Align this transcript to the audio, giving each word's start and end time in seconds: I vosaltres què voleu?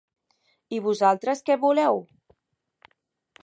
I 0.77 0.79
vosaltres 0.85 1.45
què 1.51 1.59
voleu? 1.67 2.03